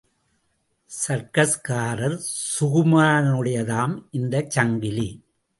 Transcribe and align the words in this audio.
சர்க்கஸ்காரர் 0.91 2.17
சுகுமாரனுடையதாம் 2.53 3.95
இந்தச் 4.11 4.49
சங்கிலி! 4.49 5.09